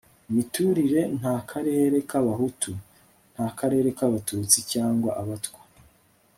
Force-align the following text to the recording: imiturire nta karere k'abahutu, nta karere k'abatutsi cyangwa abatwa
imiturire 0.29 1.01
nta 1.17 1.35
karere 1.49 1.97
k'abahutu, 2.09 2.71
nta 3.33 3.47
karere 3.57 3.89
k'abatutsi 3.97 4.57
cyangwa 4.71 5.09
abatwa 5.21 5.61